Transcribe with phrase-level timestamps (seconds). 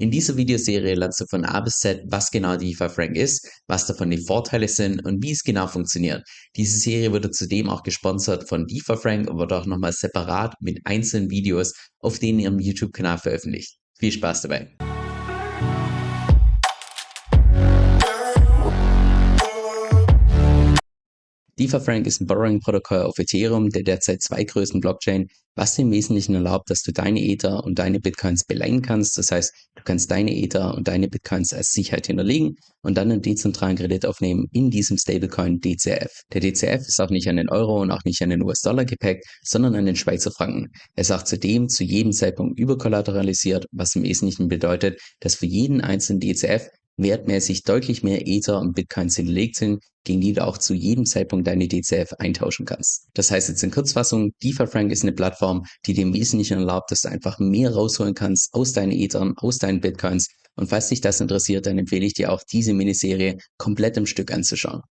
[0.00, 3.84] In dieser Videoserie lernst du von A bis Z, was genau DeFi Frank ist, was
[3.84, 6.26] davon die Vorteile sind und wie es genau funktioniert.
[6.56, 10.80] Diese Serie wurde zudem auch gesponsert von DeFi Frank und wird auch nochmal separat mit
[10.84, 13.76] einzelnen Videos auf denen ihrem YouTube-Kanal veröffentlicht.
[13.98, 14.70] Viel Spaß dabei!
[21.60, 26.70] DeFi-Frank ist ein Borrowing-Protokoll auf Ethereum der derzeit zwei größten Blockchain, was im Wesentlichen erlaubt,
[26.70, 29.18] dass du deine Ether und deine Bitcoins beleihen kannst.
[29.18, 33.20] Das heißt, du kannst deine Ether und deine Bitcoins als Sicherheit hinterlegen und dann einen
[33.20, 36.22] dezentralen Kredit aufnehmen in diesem Stablecoin DCF.
[36.32, 39.26] Der DCF ist auch nicht an den Euro und auch nicht an den US-Dollar gepackt,
[39.42, 40.70] sondern an den Schweizer Franken.
[40.94, 45.82] Er ist auch zudem zu jedem Zeitpunkt überkollateralisiert, was im Wesentlichen bedeutet, dass für jeden
[45.82, 46.70] einzelnen DCF
[47.02, 51.46] wertmäßig deutlich mehr Ether und Bitcoins hinterlegt sind, gegen die du auch zu jedem Zeitpunkt
[51.46, 53.08] deine DCF eintauschen kannst.
[53.14, 57.08] Das heißt jetzt in Kurzfassung, DeFi-Frank ist eine Plattform, die im Wesentlichen erlaubt, dass du
[57.08, 60.28] einfach mehr rausholen kannst aus deinen Ethern, aus deinen Bitcoins.
[60.56, 64.32] Und falls dich das interessiert, dann empfehle ich dir auch diese Miniserie komplett im Stück
[64.32, 64.82] anzuschauen.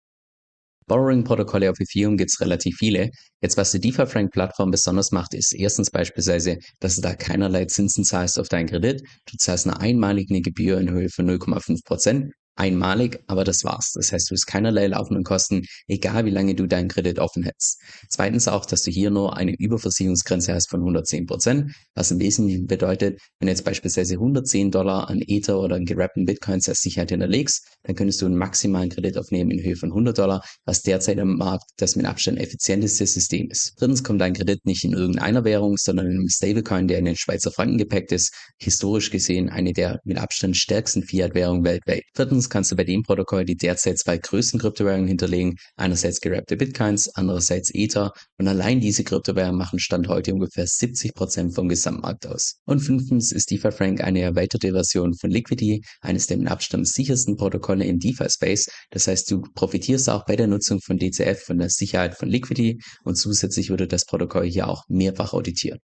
[0.89, 3.11] Borrowing-Protokolle auf Ethereum gibt es relativ viele.
[3.41, 8.37] Jetzt, was die DeFi-Frank-Plattform besonders macht, ist erstens beispielsweise, dass du da keinerlei Zinsen zahlst
[8.37, 9.01] auf deinen Kredit.
[9.31, 13.93] Du zahlst eine einmalige Gebühr in Höhe von 0,5 Prozent einmalig, aber das war's.
[13.93, 17.81] Das heißt, du hast keinerlei laufenden Kosten, egal wie lange du deinen Kredit offen hältst.
[18.09, 22.67] Zweitens auch, dass du hier nur eine Überversicherungsgrenze hast von 110 Prozent, was im Wesentlichen
[22.67, 27.11] bedeutet, wenn du jetzt beispielsweise 110 Dollar an Ether oder an gerappten Bitcoins als Sicherheit
[27.11, 31.19] hinterlegst, dann könntest du einen maximalen Kredit aufnehmen in Höhe von 100 Dollar, was derzeit
[31.19, 33.73] am Markt das mit Abstand effizienteste System ist.
[33.79, 37.15] Drittens kommt dein Kredit nicht in irgendeiner Währung, sondern in einem Stablecoin, der in den
[37.15, 42.03] Schweizer Franken gepackt ist, historisch gesehen eine der mit Abstand stärksten Fiat-Währungen weltweit.
[42.13, 45.55] Viertens kannst du bei dem Protokoll die derzeit zwei größten Kryptowährungen hinterlegen.
[45.75, 48.11] Einerseits gerappte Bitcoins, andererseits Ether.
[48.37, 52.59] Und allein diese Kryptowährungen machen Stand heute ungefähr 70 Prozent vom Gesamtmarkt aus.
[52.65, 57.37] Und fünftens ist DeFi Frank eine erweiterte Version von Liquidity, eines der mit Abstand sichersten
[57.37, 58.67] Protokolle in DeFi Space.
[58.91, 62.79] Das heißt, du profitierst auch bei der Nutzung von DCF von der Sicherheit von Liquidity
[63.03, 65.79] und zusätzlich wurde das Protokoll hier auch mehrfach auditiert.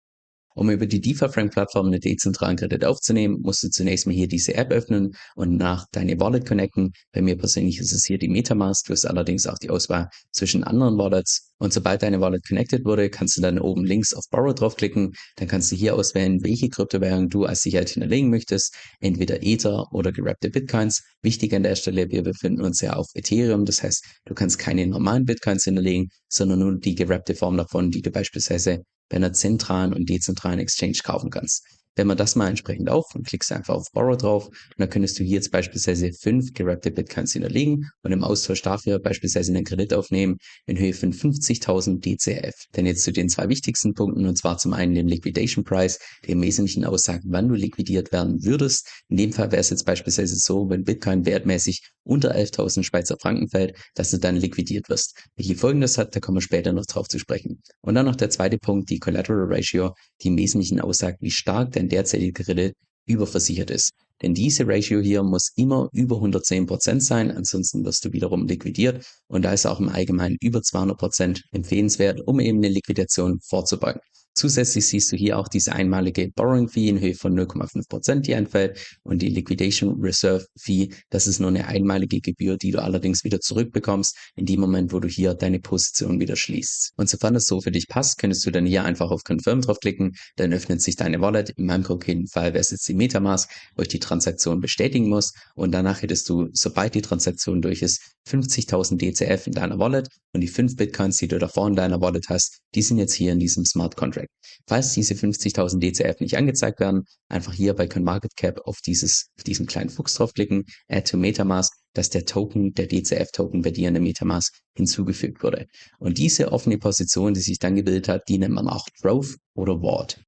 [0.54, 4.72] Um über die DeFi-Frank-Plattform einen dezentralen Kredit aufzunehmen, musst du zunächst mal hier diese App
[4.72, 6.92] öffnen und nach deine Wallet connecten.
[7.14, 8.86] Bei mir persönlich ist es hier die Metamask.
[8.86, 11.52] Du hast allerdings auch die Auswahl zwischen anderen Wallets.
[11.58, 15.14] Und sobald deine Wallet connected wurde, kannst du dann oben links auf Borrow draufklicken.
[15.38, 18.76] Dann kannst du hier auswählen, welche Kryptowährung du als Sicherheit hinterlegen möchtest.
[19.00, 21.02] Entweder Ether oder gerappte Bitcoins.
[21.22, 23.66] Wichtig an der Stelle, wir befinden uns ja auf Ethereum.
[23.66, 28.02] Das heißt, du kannst keine normalen Bitcoins hinterlegen, sondern nur die gerappte Form davon, die
[28.02, 31.66] du beispielsweise bei einer zentralen und dezentralen Exchange kaufen kannst.
[31.96, 35.20] Wenn man das mal entsprechend auf und klickst einfach auf Borrow drauf und dann könntest
[35.20, 39.94] du hier jetzt beispielsweise fünf gerappte Bitcoins hinterlegen und im Austausch dafür beispielsweise einen Kredit
[39.94, 42.54] aufnehmen in Höhe von 50.000 DCF.
[42.76, 46.32] Denn jetzt zu den zwei wichtigsten Punkten und zwar zum einen den Liquidation Price, der
[46.32, 48.88] im Wesentlichen aussagt, wann du liquidiert werden würdest.
[49.10, 53.50] In dem Fall wäre es jetzt beispielsweise so, wenn Bitcoin wertmäßig unter 11.000 Schweizer Franken
[53.50, 55.18] fällt, dass du dann liquidiert wirst.
[55.36, 57.62] Welche Folgen das hat, da kommen wir später noch drauf zu sprechen.
[57.82, 61.72] Und dann noch der zweite Punkt, die Collateral Ratio, die im Wesentlichen aussagt, wie stark
[61.82, 62.76] dein derzeitiger Kredit
[63.06, 63.92] überversichert ist.
[64.22, 69.44] Denn diese Ratio hier muss immer über 110% sein, ansonsten wirst du wiederum liquidiert und
[69.44, 74.02] da ist auch im Allgemeinen über 200% empfehlenswert, um eben eine Liquidation vorzubeugen.
[74.34, 78.98] Zusätzlich siehst du hier auch diese einmalige Borrowing Fee in Höhe von 0,5%, die anfällt
[79.04, 83.42] und die Liquidation Reserve Fee, das ist nur eine einmalige Gebühr, die du allerdings wieder
[83.42, 86.94] zurückbekommst in dem Moment, wo du hier deine Position wieder schließt.
[86.96, 90.14] Und sofern das so für dich passt, könntest du dann hier einfach auf Confirm draufklicken,
[90.38, 91.50] dann öffnet sich deine Wallet.
[91.58, 95.32] In meinem konkreten Fall wäre es jetzt die Metamask, wo ich die Transaktion bestätigen muss
[95.56, 100.42] und danach hättest du, sobald die Transaktion durch ist, 50.000 DCF in deiner Wallet und
[100.42, 103.40] die 5 Bitcoins, die du davor in deiner Wallet hast, die sind jetzt hier in
[103.40, 104.28] diesem Smart Contract.
[104.68, 109.66] Falls diese 50.000 DCF nicht angezeigt werden, einfach hier bei CoinMarketCap auf dieses, auf diesen
[109.66, 114.04] kleinen Fuchs draufklicken, Add to Metamask, dass der Token, der DCF-Token bei dir in der
[114.04, 115.68] Metamask hinzugefügt wurde.
[116.00, 119.82] Und diese offene Position, die sich dann gebildet hat, die nennt man auch Growth oder
[119.82, 120.22] Ward.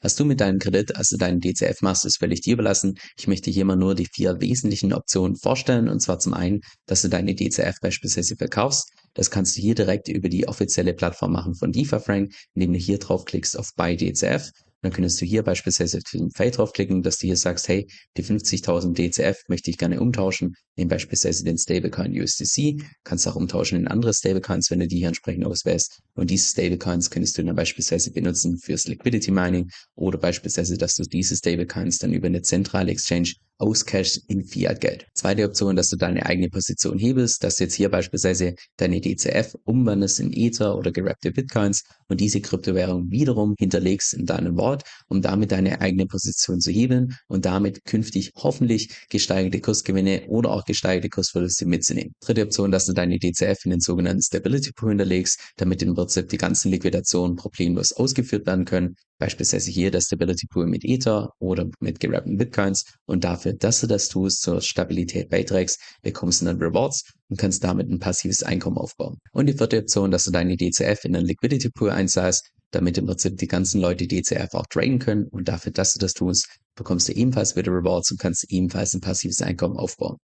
[0.00, 2.98] Was du mit deinem Kredit, also deinen DCF machst, ist völlig dir überlassen.
[3.18, 5.88] Ich möchte hier mal nur die vier wesentlichen Optionen vorstellen.
[5.88, 8.92] Und zwar zum einen, dass du deine DCF beispielsweise verkaufst.
[9.14, 12.98] Das kannst du hier direkt über die offizielle Plattform machen von DeFi-Frank, indem du hier
[12.98, 14.50] draufklickst auf Buy DCF.
[14.82, 18.22] Dann könntest du hier beispielsweise auf den Feld draufklicken, dass du hier sagst, hey, die
[18.22, 23.88] 50.000 DCF möchte ich gerne umtauschen, nehmen beispielsweise den Stablecoin USDC, kannst auch umtauschen in
[23.88, 26.00] andere Stablecoins, wenn du die hier entsprechend auswählst.
[26.14, 31.02] Und diese Stablecoins könntest du dann beispielsweise benutzen fürs Liquidity Mining oder beispielsweise, dass du
[31.02, 35.06] diese Stablecoins dann über eine zentrale Exchange auscashst in Fiat-Geld.
[35.14, 39.54] Zweite Option, dass du deine eigene Position hebelst, dass du jetzt hier beispielsweise deine DCF
[39.64, 45.20] umwandelst in Ether oder gerappte Bitcoins und diese Kryptowährung wiederum hinterlegst in deinem Wort, um
[45.22, 51.08] damit deine eigene Position zu hebeln und damit künftig hoffentlich gesteigerte Kursgewinne oder auch gesteigerte
[51.08, 52.14] Kursverluste mitzunehmen.
[52.20, 56.28] Dritte Option, dass du deine DCF in den sogenannten Stability Pool hinterlegst, damit im Prinzip
[56.28, 58.94] die ganzen Liquidationen problemlos ausgeführt werden können.
[59.18, 63.86] Beispielsweise hier der Stability Pool mit Ether oder mit gerappten Bitcoins und dafür, dass du
[63.86, 68.78] das tust, zur Stabilität beiträgst, bekommst du dann Rewards und kannst damit ein passives Einkommen
[68.78, 69.18] aufbauen.
[69.32, 73.06] Und die vierte Option, dass du deine DCF in einen Liquidity Pool einzahlst, damit im
[73.06, 77.08] Prinzip die ganzen Leute DCF auch traden können und dafür, dass du das tust, bekommst
[77.08, 80.18] du ebenfalls wieder Rewards und kannst ebenfalls ein passives Einkommen aufbauen.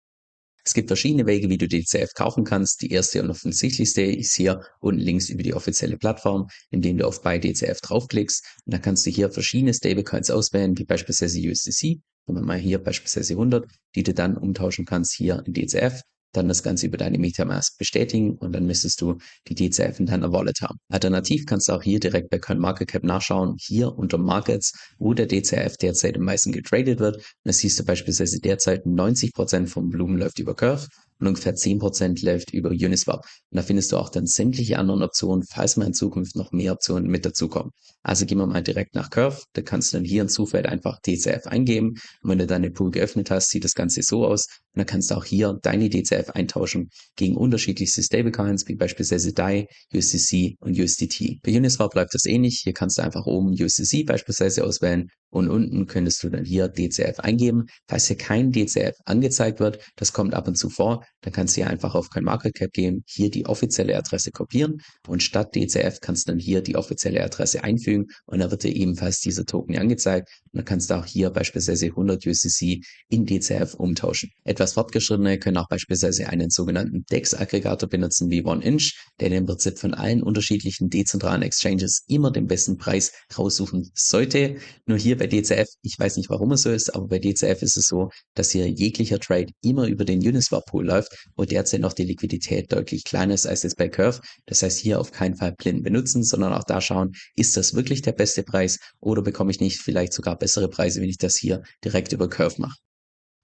[0.65, 2.83] Es gibt verschiedene Wege, wie du DCF kaufen kannst.
[2.83, 7.23] Die erste und offensichtlichste ist hier unten links über die offizielle Plattform, indem du auf
[7.23, 8.45] Buy DCF draufklickst.
[8.67, 12.01] Und dann kannst du hier verschiedene Stablecoins auswählen, wie beispielsweise USDC.
[12.27, 16.49] Wenn man mal hier beispielsweise 100, die du dann umtauschen kannst hier in DCF dann
[16.49, 19.19] das Ganze über deine Metamask bestätigen und dann müsstest du
[19.49, 20.79] die DCF in deiner Wallet haben.
[20.89, 25.77] Alternativ kannst du auch hier direkt bei CoinMarketCap nachschauen, hier unter Markets, wo der DCF
[25.77, 27.17] derzeit am meisten getradet wird.
[27.17, 30.87] Und da siehst du beispielsweise derzeit 90% vom Volumen läuft über Curve
[31.21, 33.25] und ungefähr 10% läuft über Uniswap.
[33.51, 36.73] Und da findest du auch dann sämtliche anderen Optionen, falls mal in Zukunft noch mehr
[36.73, 37.73] Optionen mit dazukommen.
[38.03, 39.43] Also gehen wir mal direkt nach Curve.
[39.53, 41.95] Da kannst du dann hier in Zufeld einfach DCF eingeben.
[42.23, 44.47] Und wenn du deine Pool geöffnet hast, sieht das Ganze so aus.
[44.73, 49.67] Und dann kannst du auch hier deine DCF eintauschen gegen unterschiedlichste Stablecoins, wie beispielsweise DAI,
[49.93, 51.41] USDC und USDT.
[51.43, 52.61] Bei Uniswap läuft das ähnlich.
[52.65, 57.21] Hier kannst du einfach oben USDC beispielsweise auswählen und unten könntest du dann hier DCF
[57.21, 57.67] eingeben.
[57.89, 61.63] Falls hier kein DCF angezeigt wird, das kommt ab und zu vor, dann kannst du
[61.63, 66.33] hier einfach auf CoinMarketCap gehen, hier die offizielle Adresse kopieren und statt DCF kannst du
[66.33, 70.65] dann hier die offizielle Adresse einfügen und dann wird dir ebenfalls dieser Token angezeigt dann
[70.65, 74.31] kannst du auch hier beispielsweise 100 USDC in DCF umtauschen.
[74.45, 79.95] Etwas fortgeschrittene können auch beispielsweise einen sogenannten DEX-Aggregator benutzen wie OneInch, der im Prinzip von
[79.95, 84.57] allen unterschiedlichen dezentralen Exchanges immer den besten Preis raussuchen sollte.
[84.87, 87.77] Nur hier bei DCF, ich weiß nicht, warum es so ist, aber bei DCF ist
[87.77, 91.93] es so, dass hier jeglicher Trade immer über den Uniswap Pool läuft, wo derzeit noch
[91.93, 94.21] die Liquidität deutlich kleiner ist als jetzt bei Curve.
[94.47, 98.03] Das heißt, hier auf keinen Fall blind benutzen, sondern auch da schauen, ist das wirklich
[98.03, 101.63] der beste Preis oder bekomme ich nicht vielleicht sogar bessere Preise, wenn ich das hier
[101.85, 102.79] direkt über Curve mache.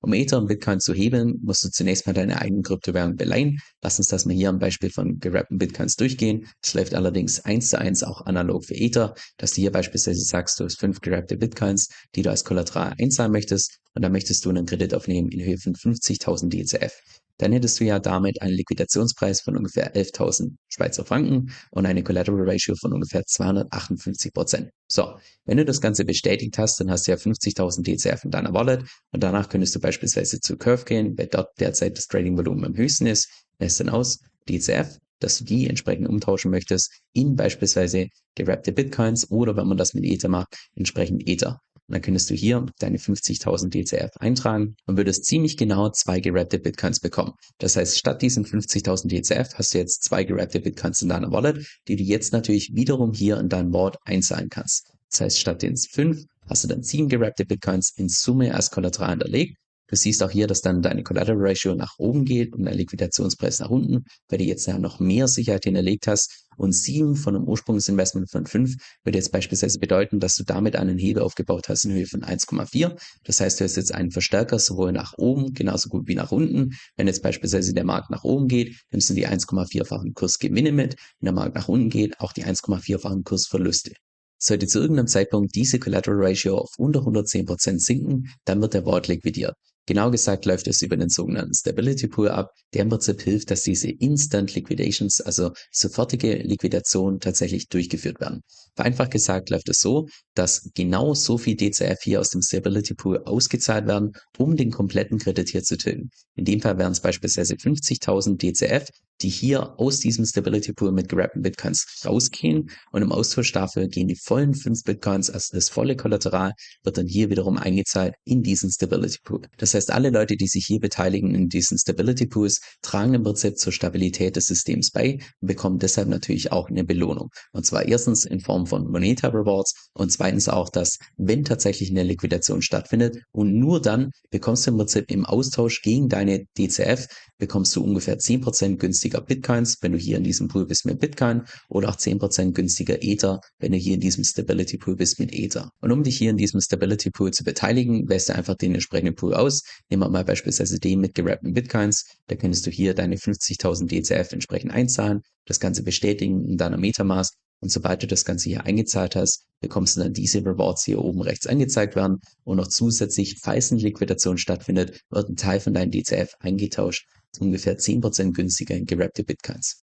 [0.03, 3.59] Um Ether und Bitcoin zu hebeln, musst du zunächst mal deine eigenen Kryptowährung beleihen.
[3.83, 6.47] Lass uns das mal hier am Beispiel von gerappten Bitcoins durchgehen.
[6.63, 10.61] Es läuft allerdings eins zu eins auch analog für Ether, dass du hier beispielsweise sagst,
[10.61, 14.51] du hast fünf gerappte Bitcoins, die du als Kollateral einzahlen möchtest und dann möchtest du
[14.51, 16.93] einen Kredit aufnehmen in Höhe von 50.000 DCF
[17.39, 22.49] dann hättest du ja damit einen Liquidationspreis von ungefähr 11.000 Schweizer Franken und eine Collateral
[22.49, 24.71] Ratio von ungefähr 258 Prozent.
[24.89, 28.55] So, wenn du das Ganze bestätigt hast, dann hast du ja 50.000 DCF in deiner
[28.55, 32.77] Wallet und danach könntest du beispielsweise zu Curve gehen, weil dort derzeit das Trading-Volumen am
[32.77, 33.29] höchsten ist,
[33.59, 39.57] lässt dann aus DCF, dass du die entsprechend umtauschen möchtest in beispielsweise gerappte Bitcoins oder
[39.57, 41.61] wenn man das mit Ether macht, entsprechend Ether.
[41.89, 46.59] Und dann könntest du hier deine 50.000 DCF eintragen und würdest ziemlich genau zwei gerappte
[46.59, 47.33] Bitcoins bekommen.
[47.59, 51.65] Das heißt, statt diesen 50.000 DCF hast du jetzt zwei gerappte Bitcoins in deiner Wallet,
[51.87, 54.91] die du jetzt natürlich wiederum hier in dein Board einzahlen kannst.
[55.11, 59.11] Das heißt, statt den 5 hast du dann 7 gerappte Bitcoins in Summe als Kollateral
[59.11, 59.57] hinterlegt
[59.89, 63.61] Du siehst auch hier, dass dann deine Collateral Ratio nach oben geht und dein Liquidationspreis
[63.61, 66.47] nach unten, weil du jetzt ja noch mehr Sicherheit hinterlegt hast.
[66.57, 70.99] Und sieben von einem Ursprungsinvestment von fünf würde jetzt beispielsweise bedeuten, dass du damit einen
[70.99, 72.99] Hebel aufgebaut hast in Höhe von 1,4.
[73.25, 76.71] Das heißt, du hast jetzt einen Verstärker sowohl nach oben, genauso gut wie nach unten.
[76.97, 80.97] Wenn jetzt beispielsweise der Markt nach oben geht, nimmst du die 1,4-fachen Kursgewinne mit.
[81.21, 83.93] Wenn der Markt nach unten geht, auch die 1,4-fachen Kursverluste.
[84.39, 89.09] Sollte zu irgendeinem Zeitpunkt diese Collateral Ratio auf unter 110% sinken, dann wird der Wort
[89.09, 89.55] liquidiert.
[89.87, 93.63] Genau gesagt läuft es über den sogenannten Stability Pool ab, der im Prinzip hilft, dass
[93.63, 98.43] diese Instant Liquidations, also sofortige Liquidation, tatsächlich durchgeführt werden.
[98.75, 103.23] Vereinfacht gesagt läuft es so, dass genau so viel DCF hier aus dem Stability Pool
[103.25, 106.11] ausgezahlt werden, um den kompletten Kredit hier zu tilgen.
[106.37, 108.89] In dem Fall wären es beispielsweise 50.000 DCF,
[109.23, 114.09] die hier aus diesem Stability Pool mit gerappten Bitcoins rausgehen und im Austausch dafür gehen
[114.09, 116.53] die vollen 5 Bitcoins, also das volle Kollateral,
[116.85, 119.43] wird dann hier wiederum eingezahlt in diesen Stability Pool.
[119.57, 123.57] Das heißt, alle Leute, die sich hier beteiligen in diesen Stability Pools, tragen im Prinzip
[123.57, 127.31] zur Stabilität des Systems bei und bekommen deshalb natürlich auch eine Belohnung.
[127.53, 132.03] Und zwar erstens in Form von Moneta Rewards und zweitens auch, dass wenn tatsächlich eine
[132.03, 137.07] Liquidation stattfindet und nur dann bekommst du im Prinzip im Austausch gegen deine DCF
[137.39, 141.01] bekommst du ungefähr 10% günstig günstiger Bitcoins, wenn du hier in diesem Pool bist mit
[141.01, 145.33] Bitcoin oder auch 10% günstiger Ether, wenn du hier in diesem Stability Pool bist mit
[145.33, 145.71] Ether.
[145.81, 149.15] Und um dich hier in diesem Stability Pool zu beteiligen, wählst du einfach den entsprechenden
[149.15, 149.63] Pool aus.
[149.91, 152.07] Nehmen wir mal beispielsweise den mit gerappten Bitcoins.
[152.27, 157.35] Da könntest du hier deine 50.000 DCF entsprechend einzahlen, das Ganze bestätigen in deiner Metamask
[157.61, 161.23] und sobald du das Ganze hier eingezahlt hast, bekommst du dann diese Rewards hier oben
[161.23, 165.91] rechts angezeigt werden und noch zusätzlich, falls eine Liquidation stattfindet, wird ein Teil von deinem
[165.91, 167.07] DCF eingetauscht,
[167.39, 169.86] ungefähr 10% günstiger in gerappte Bitcoins.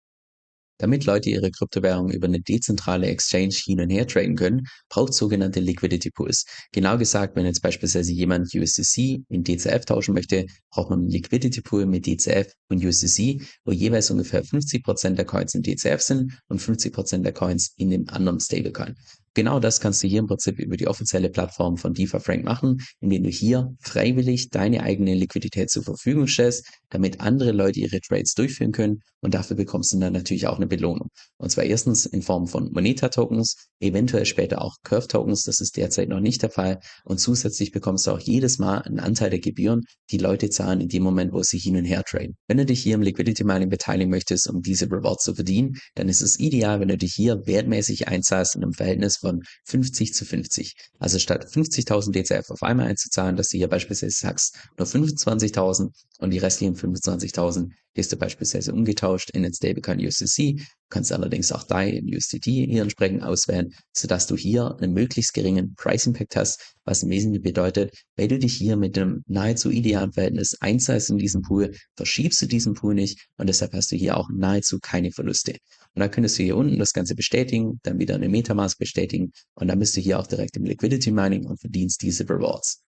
[0.79, 5.59] Damit Leute ihre Kryptowährung über eine dezentrale Exchange hin und her traden können, braucht sogenannte
[5.59, 6.45] Liquidity Pools.
[6.71, 11.61] Genau gesagt, wenn jetzt beispielsweise jemand USDC in DCF tauschen möchte, braucht man einen Liquidity
[11.61, 16.61] Pool mit DCF und USDC, wo jeweils ungefähr 50% der Coins in DCF sind und
[16.61, 18.95] 50% der Coins in dem anderen Stablecoin.
[19.33, 22.77] Genau das kannst du hier im Prinzip über die offizielle Plattform von DeFi Frank machen,
[22.99, 28.33] indem du hier freiwillig deine eigene Liquidität zur Verfügung stellst, damit andere Leute ihre Trades
[28.33, 31.09] durchführen können und dafür bekommst du dann natürlich auch eine Belohnung.
[31.37, 35.77] Und zwar erstens in Form von Moneta Tokens, eventuell später auch Curve Tokens, das ist
[35.77, 39.39] derzeit noch nicht der Fall und zusätzlich bekommst du auch jedes Mal einen Anteil der
[39.39, 42.35] Gebühren, die Leute zahlen in dem Moment, wo sie hin und her traden.
[42.47, 46.09] Wenn du dich hier im Liquidity Mining beteiligen möchtest, um diese Rewards zu verdienen, dann
[46.09, 50.25] ist es ideal, wenn du dich hier wertmäßig einzahlst in einem Verhältnis von 50 zu
[50.25, 50.75] 50.
[50.99, 56.31] Also statt 50.000 DCF auf einmal einzuzahlen, dass du hier beispielsweise sagst, nur 25.000 und
[56.31, 61.89] die restlichen 25.000 gehst du beispielsweise umgetauscht in den Stablecoin USDC, kannst allerdings auch DAI
[61.89, 67.03] in USDT hier entsprechend auswählen, sodass du hier einen möglichst geringen Price Impact hast, was
[67.03, 71.41] im Wesentlichen bedeutet, weil du dich hier mit einem nahezu idealen Verhältnis einzahlst in diesen
[71.41, 75.53] Pool, verschiebst du diesen Pool nicht und deshalb hast du hier auch nahezu keine Verluste.
[75.93, 79.67] Und dann könntest du hier unten das Ganze bestätigen, dann wieder eine Metamask bestätigen und
[79.67, 82.81] dann bist du hier auch direkt im Liquidity Mining und verdienst diese Rewards.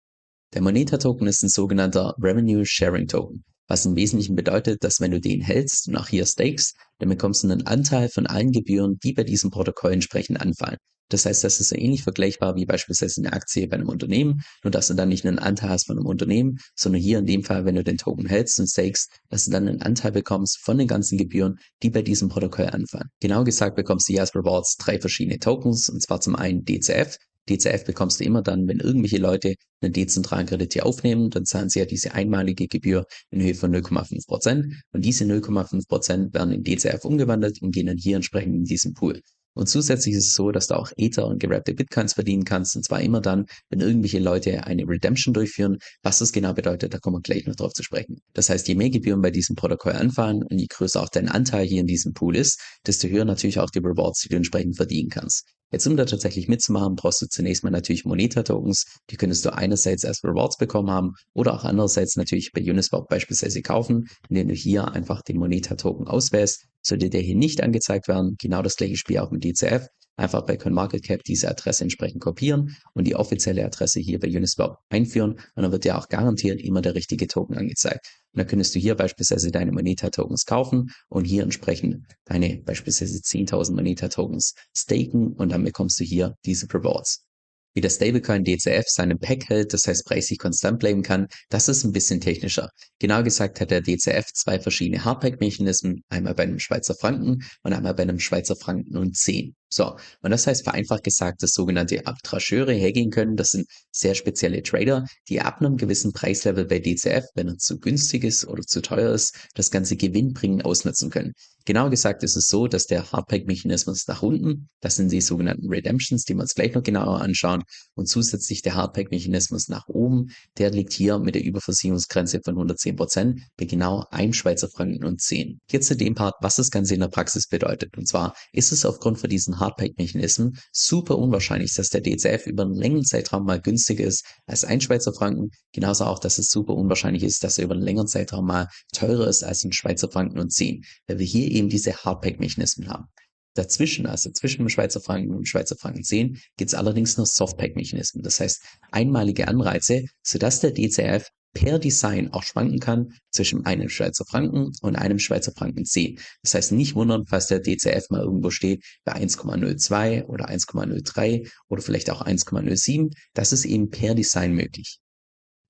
[0.53, 5.11] Der Moneta Token ist ein sogenannter Revenue Sharing Token was im Wesentlichen bedeutet, dass wenn
[5.11, 8.97] du den hältst und auch hier stakest, dann bekommst du einen Anteil von allen Gebühren,
[9.03, 10.77] die bei diesem Protokoll entsprechend anfallen.
[11.11, 14.71] Das heißt, das ist so ähnlich vergleichbar wie beispielsweise eine Aktie bei einem Unternehmen, nur
[14.71, 17.65] dass du dann nicht einen Anteil hast von einem Unternehmen, sondern hier in dem Fall,
[17.65, 20.87] wenn du den Token hältst und stakest, dass du dann einen Anteil bekommst von den
[20.87, 23.09] ganzen Gebühren, die bei diesem Protokoll anfallen.
[23.19, 27.17] Genau gesagt bekommst du hier als Rewards drei verschiedene Tokens, und zwar zum einen DCF,
[27.51, 31.69] DCF bekommst du immer dann, wenn irgendwelche Leute einen dezentralen Kredit hier aufnehmen, dann zahlen
[31.69, 36.53] sie ja diese einmalige Gebühr in Höhe von 0,5 Prozent und diese 0,5 Prozent werden
[36.53, 39.21] in DCF umgewandelt und gehen dann hier entsprechend in diesen Pool.
[39.53, 42.75] Und zusätzlich ist es so, dass du auch Ether und gerappte Bitcoins verdienen kannst.
[42.77, 45.77] Und zwar immer dann, wenn irgendwelche Leute eine Redemption durchführen.
[46.03, 48.21] Was das genau bedeutet, da kommen wir gleich noch drauf zu sprechen.
[48.33, 51.65] Das heißt, je mehr Gebühren bei diesem Protokoll anfallen und je größer auch dein Anteil
[51.65, 55.09] hier in diesem Pool ist, desto höher natürlich auch die Rewards, die du entsprechend verdienen
[55.09, 55.43] kannst.
[55.71, 58.85] Jetzt, um da tatsächlich mitzumachen, brauchst du zunächst mal natürlich Moneta-Tokens.
[59.09, 63.61] Die könntest du einerseits als Rewards bekommen haben oder auch andererseits natürlich bei Uniswap beispielsweise
[63.61, 66.65] kaufen, indem du hier einfach den Moneta-Token auswählst.
[66.81, 69.87] Sollte der hier nicht angezeigt werden, genau das gleiche Spiel auch mit DCF.
[70.17, 75.31] Einfach bei CoinMarketCap diese Adresse entsprechend kopieren und die offizielle Adresse hier bei Uniswap einführen
[75.55, 78.07] und dann wird dir auch garantiert immer der richtige Token angezeigt.
[78.33, 83.73] Und dann könntest du hier beispielsweise deine Moneta-Tokens kaufen und hier entsprechend deine beispielsweise 10.000
[83.73, 87.25] Moneta-Tokens staken und dann bekommst du hier diese Rewards.
[87.73, 91.85] Wie der Stablecoin DCF seinen Pack hält, das heißt preislich konstant bleiben kann, das ist
[91.85, 92.69] ein bisschen technischer.
[92.99, 97.93] Genau gesagt hat der DCF zwei verschiedene Hardpack-Mechanismen, einmal bei einem Schweizer Franken und einmal
[97.93, 99.55] bei einem Schweizer Franken und 10.
[99.69, 103.37] So, und das heißt vereinfacht gesagt, dass sogenannte Arbitrageure hergehen können.
[103.37, 107.79] Das sind sehr spezielle Trader, die ab einem gewissen Preislevel bei DCF, wenn er zu
[107.79, 111.31] günstig ist oder zu teuer ist, das ganze Gewinnbringen ausnutzen können.
[111.65, 116.23] Genau gesagt ist es so, dass der Hardpack-Mechanismus nach unten, das sind die sogenannten Redemptions,
[116.23, 117.63] die wir uns gleich noch genauer anschauen,
[117.93, 123.41] und zusätzlich der Hardpack-Mechanismus nach oben, der liegt hier mit der Überversicherungsgrenze von 110 Prozent
[123.57, 125.59] bei genau einem Schweizer Franken und 10.
[125.69, 127.97] Jetzt zu dem Part, was das Ganze in der Praxis bedeutet.
[127.97, 132.75] Und zwar ist es aufgrund von diesen Hardpack-Mechanismen super unwahrscheinlich, dass der DCF über einen
[132.75, 135.51] längeren Zeitraum mal günstiger ist als ein Schweizer Franken.
[135.73, 139.27] Genauso auch, dass es super unwahrscheinlich ist, dass er über einen längeren Zeitraum mal teurer
[139.27, 140.83] ist als ein Schweizer Franken und 10.
[141.07, 143.05] Weil wir hier eben diese Hardpack-Mechanismen haben.
[143.53, 147.25] Dazwischen, also zwischen dem Schweizer Franken und dem Schweizer Franken 10, gibt es allerdings noch
[147.25, 148.23] Softpack-Mechanismen.
[148.23, 154.23] Das heißt, einmalige Anreize, sodass der DCF per Design auch schwanken kann zwischen einem Schweizer
[154.25, 156.17] Franken und einem Schweizer Franken C.
[156.43, 161.81] Das heißt, nicht wundern, falls der DCF mal irgendwo steht bei 1,02 oder 1,03 oder
[161.81, 163.13] vielleicht auch 1,07.
[163.33, 165.00] Das ist eben per Design möglich.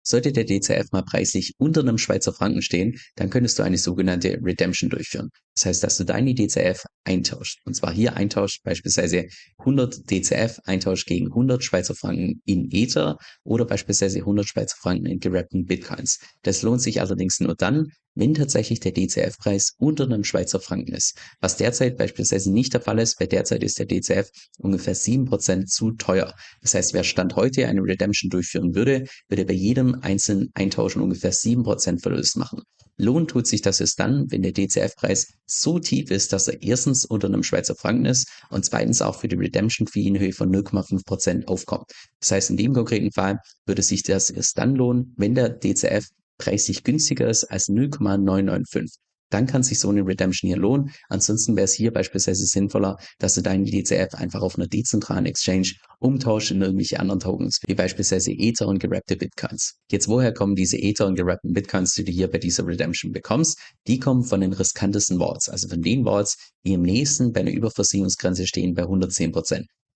[0.03, 4.39] Sollte der DCF mal preislich unter einem Schweizer Franken stehen, dann könntest du eine sogenannte
[4.43, 5.29] Redemption durchführen.
[5.55, 7.60] Das heißt, dass du deine DCF eintauscht.
[7.65, 9.27] Und zwar hier eintauscht beispielsweise
[9.60, 15.20] 100 DCF eintauscht gegen 100 Schweizer Franken in Ether oder beispielsweise 100 Schweizer Franken in
[15.20, 16.20] gerappten Bitcoins.
[16.43, 21.18] Das lohnt sich allerdings nur dann, wenn tatsächlich der DCF-Preis unter einem Schweizer Franken ist.
[21.39, 25.91] Was derzeit beispielsweise nicht der Fall ist, weil derzeit ist der DCF ungefähr 7% zu
[25.91, 26.34] teuer.
[26.62, 31.34] Das heißt, wer Stand heute eine Redemption durchführen würde, würde bei jedem einzelnen Eintauschen ungefähr
[31.34, 32.62] 7% Verlust machen.
[32.98, 37.03] Lohnt tut sich das erst dann, wenn der DCF-Preis so tief ist, dass er erstens
[37.03, 41.48] unter einem Schweizer Franken ist und zweitens auch für die Redemption-Fee in Höhe von 0,5%
[41.48, 41.91] aufkommt.
[42.20, 46.06] Das heißt, in dem konkreten Fall würde sich das erst dann lohnen, wenn der DCF
[46.42, 49.00] preislich günstiger ist als 0,995
[49.32, 50.92] dann kann sich so eine Redemption hier lohnen.
[51.10, 55.72] Ansonsten wäre es hier beispielsweise sinnvoller, dass du deinen DCF einfach auf einer dezentralen Exchange
[56.00, 59.76] umtauscht in irgendwelche anderen Tokens, wie beispielsweise Ether und gerappte Bitcoins.
[59.90, 63.58] Jetzt, woher kommen diese Ether und gerappten Bitcoins, die du hier bei dieser Redemption bekommst?
[63.88, 67.52] Die kommen von den riskantesten Vaults, also von den Vaults, die am nächsten bei einer
[67.52, 69.32] Überversicherungsgrenze stehen bei 110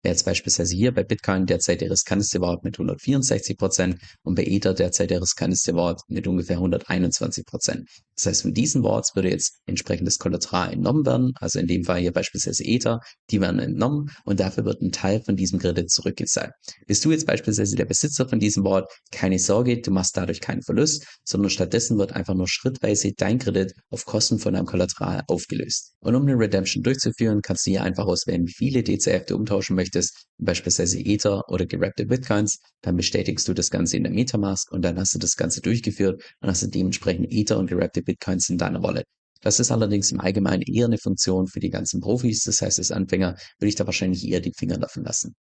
[0.06, 4.44] Wer jetzt beispielsweise hier bei Bitcoin derzeit der riskanteste Wort mit 164 Prozent und bei
[4.44, 7.90] Ether derzeit der riskanteste Wort mit ungefähr 121 Prozent.
[8.16, 12.02] Das heißt, von diesen Worts würde jetzt entsprechendes Kollateral entnommen werden, also in dem Fall
[12.02, 13.00] hier beispielsweise Ether,
[13.32, 16.52] die werden entnommen und dafür wird ein Teil von diesem Kredit zurückgezahlt.
[16.86, 20.62] Bist du jetzt beispielsweise der Besitzer von diesem Wort, keine Sorge, du machst dadurch keinen
[20.62, 25.94] Verlust, sondern stattdessen wird einfach nur schrittweise dein Kredit auf Kosten von deinem Kollateral aufgelöst.
[26.00, 29.76] Und um eine Redemption durchzuführen, kannst du hier einfach auswählen, wie viele DCF du umtauschen
[29.76, 34.72] möchtest möchtest, beispielsweise Ether oder gerappte Bitcoins, dann bestätigst du das Ganze in der Metamask
[34.72, 38.50] und dann hast du das Ganze durchgeführt und hast du dementsprechend Ether und gerappte Bitcoins
[38.50, 39.06] in deiner Wallet.
[39.42, 42.92] Das ist allerdings im Allgemeinen eher eine Funktion für die ganzen Profis, das heißt als
[42.92, 45.34] Anfänger würde ich da wahrscheinlich eher die Finger davon lassen.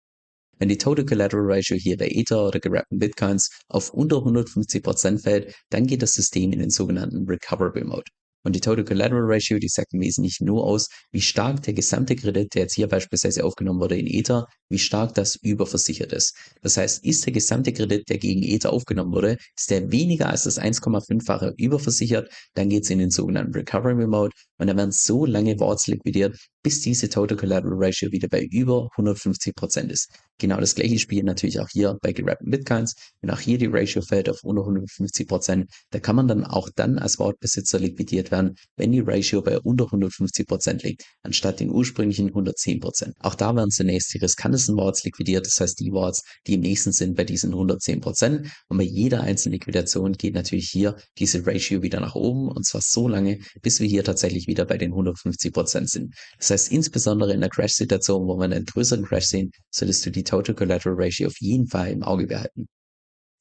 [0.59, 5.55] Wenn die Total Collateral Ratio hier bei Ether oder gerappten Bitcoins auf unter 150% fällt,
[5.69, 8.11] dann geht das System in den sogenannten Recovery Mode.
[8.43, 12.15] Und die Total Collateral Ratio, die sagt im Wesentlichen nur aus, wie stark der gesamte
[12.15, 16.35] Kredit, der jetzt hier beispielsweise aufgenommen wurde in Ether, wie stark das überversichert ist.
[16.61, 20.43] Das heißt, ist der gesamte Kredit, der gegen Ether aufgenommen wurde, ist der weniger als
[20.43, 25.25] das 1,5-fache überversichert, dann geht es in den sogenannten Recovery Mode und dann werden so
[25.25, 30.09] lange Wards liquidiert, bis diese Total Collateral Ratio wieder bei über 150 Prozent ist.
[30.39, 32.95] Genau das gleiche spielt natürlich auch hier bei gerappten Bitcoins.
[33.21, 36.69] Wenn auch hier die Ratio fällt auf unter 150%, Prozent, da kann man dann auch
[36.75, 41.69] dann als Wortbesitzer liquidiert werden, wenn die Ratio bei unter 150 Prozent liegt, anstatt den
[41.69, 42.79] ursprünglichen 110%.
[42.79, 43.13] Prozent.
[43.19, 46.91] Auch da werden zunächst die riskantesten Worts liquidiert, das heißt die Worts, die im nächsten
[46.91, 48.01] sind bei diesen 110%.
[48.01, 48.47] Prozent.
[48.69, 52.81] Und bei jeder einzelnen Liquidation geht natürlich hier diese Ratio wieder nach oben und zwar
[52.81, 56.13] so lange, bis wir hier tatsächlich wieder bei den 150 Prozent sind.
[56.37, 60.23] Das heißt, insbesondere in der Crash-Situation, wo wir einen größeren Crash sehen, solltest du die
[60.23, 62.67] Total Collateral Ratio auf jeden Fall im Auge behalten.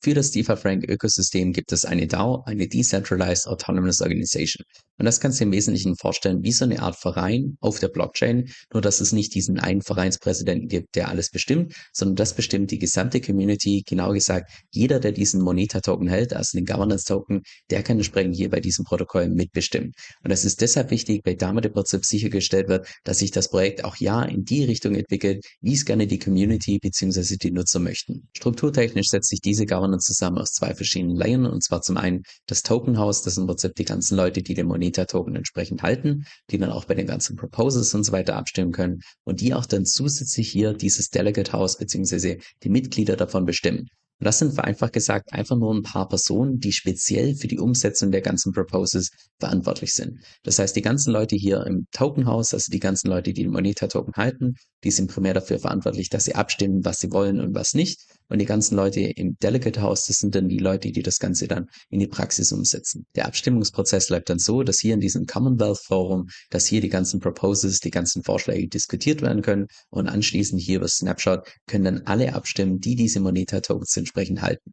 [0.04, 4.64] Für das DeFi-Frank-Ökosystem gibt es eine DAO, eine Decentralized Autonomous Organization.
[4.98, 8.50] Und das kannst du im Wesentlichen vorstellen wie so eine Art Verein auf der Blockchain,
[8.72, 12.80] nur dass es nicht diesen einen Vereinspräsidenten gibt, der alles bestimmt, sondern das bestimmt die
[12.80, 18.34] gesamte Community, genau gesagt, jeder, der diesen Moneta-Token hält, also den Governance-Token, der kann entsprechend
[18.34, 19.92] hier bei diesem Protokoll mitbestimmen.
[20.24, 23.84] Und das ist deshalb wichtig, weil damit im Prinzip sichergestellt wird, dass sich das Projekt
[23.84, 27.36] auch ja in die Richtung entwickelt, wie es gerne die Community bzw.
[27.36, 28.28] die Nutzer möchten.
[28.36, 31.46] Strukturtechnisch setzt sich diese Governance Partner zusammen aus zwei verschiedenen Layern.
[31.46, 34.55] Und zwar zum einen das Token House, das sind im Prinzip die ganzen Leute, die
[34.55, 38.72] den Moneta-Token entsprechend halten, die dann auch bei den ganzen Proposals und so weiter abstimmen
[38.72, 43.88] können und die auch dann zusätzlich hier dieses Delegate House beziehungsweise die Mitglieder davon bestimmen.
[44.22, 48.12] Und das sind vereinfacht gesagt einfach nur ein paar Personen, die speziell für die Umsetzung
[48.12, 50.20] der ganzen Proposals verantwortlich sind.
[50.44, 53.50] Das heißt, die ganzen Leute hier im Token House, also die ganzen Leute, die den
[53.50, 57.52] Moneta Token halten, die sind primär dafür verantwortlich, dass sie abstimmen, was sie wollen und
[57.57, 58.00] was nicht.
[58.28, 61.48] Und die ganzen Leute im Delegate House, das sind dann die Leute, die das Ganze
[61.48, 63.06] dann in die Praxis umsetzen.
[63.14, 67.20] Der Abstimmungsprozess läuft dann so, dass hier in diesem Commonwealth Forum, dass hier die ganzen
[67.20, 72.35] Proposals, die ganzen Vorschläge diskutiert werden können und anschließend hier über Snapshot können dann alle
[72.35, 74.72] abstimmen, die diese Moneta Tokens entsprechend halten.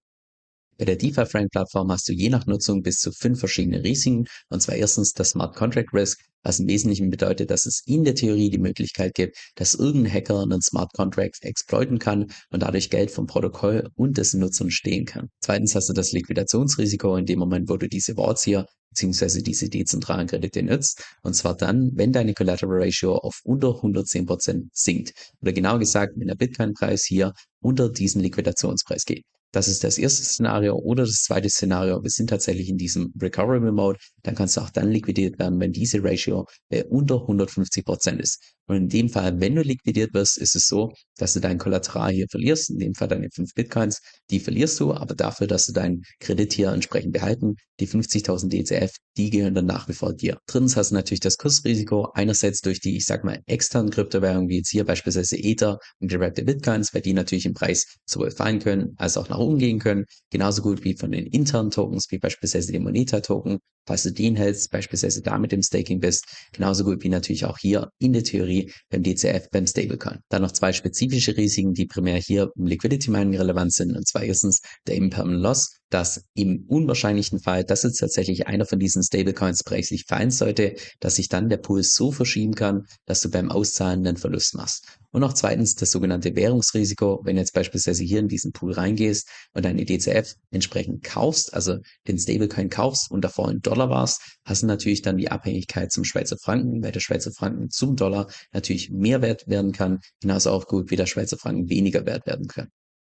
[0.80, 4.28] Bei der DeFi-Frank-Plattform hast du je nach Nutzung bis zu fünf verschiedene Risiken.
[4.48, 8.16] Und zwar erstens das Smart Contract Risk, was im Wesentlichen bedeutet, dass es in der
[8.16, 13.12] Theorie die Möglichkeit gibt, dass irgendein Hacker einen Smart Contract exploiten kann und dadurch Geld
[13.12, 15.30] vom Protokoll und dessen Nutzern stehen kann.
[15.42, 19.70] Zweitens hast du das Liquidationsrisiko in dem Moment, wo du diese Wards hier beziehungsweise diese
[19.70, 21.04] dezentralen Kredite nutzt.
[21.22, 25.14] Und zwar dann, wenn deine Collateral Ratio auf unter 110% sinkt.
[25.42, 29.26] Oder genau gesagt, wenn der Bitcoin-Preis hier unter diesen Liquidationspreis geht.
[29.52, 32.04] Das ist das erste Szenario oder das zweite Szenario.
[32.04, 33.98] Wir sind tatsächlich in diesem Recovery Mode.
[34.22, 38.56] Dann kannst du auch dann liquidiert werden, wenn diese Ratio bei unter 150 Prozent ist.
[38.70, 42.12] Und in dem Fall, wenn du liquidiert wirst, ist es so, dass du dein Kollateral
[42.12, 42.70] hier verlierst.
[42.70, 46.54] In dem Fall deine 5 Bitcoins, die verlierst du, aber dafür, dass du deinen Kredit
[46.54, 50.38] hier entsprechend behalten, die 50.000 DCF, die gehören dann nach wie vor dir.
[50.46, 54.58] Drittens hast du natürlich das Kursrisiko, einerseits durch die, ich sag mal, externen Kryptowährungen, wie
[54.58, 58.94] jetzt hier beispielsweise Ether und gerappte Bitcoins, weil die natürlich im Preis sowohl fallen können,
[58.98, 60.06] als auch nach oben gehen können.
[60.30, 63.58] Genauso gut wie von den internen Tokens, wie beispielsweise dem Moneta-Token.
[63.90, 67.58] Falls du den hältst, beispielsweise da mit dem Staking bist, genauso gut wie natürlich auch
[67.58, 70.20] hier in der Theorie beim DCF, beim Stablecoin.
[70.30, 74.22] Dann noch zwei spezifische Risiken, die primär hier im Liquidity Mining relevant sind, und zwar
[74.22, 79.64] erstens der Impermanent Loss, dass im unwahrscheinlichen Fall, dass jetzt tatsächlich einer von diesen Stablecoins
[79.64, 84.06] preislich fallen sollte, dass sich dann der Pool so verschieben kann, dass du beim Auszahlen
[84.06, 84.86] einen Verlust machst.
[85.12, 89.66] Und auch zweitens das sogenannte Währungsrisiko, wenn jetzt beispielsweise hier in diesen Pool reingehst und
[89.66, 94.68] deine DCF entsprechend kaufst, also den Stablecoin kaufst und davor in Dollar warst, hast du
[94.68, 99.22] natürlich dann die Abhängigkeit zum Schweizer Franken, weil der Schweizer Franken zum Dollar natürlich mehr
[99.22, 102.70] wert werden kann, genauso auch gut wie der Schweizer Franken weniger wert werden kann.